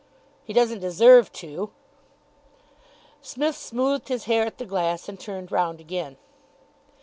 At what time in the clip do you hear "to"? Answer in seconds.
1.33-1.69